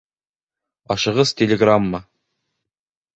Ашығыс 0.95 1.33
телеграмма 1.41 1.99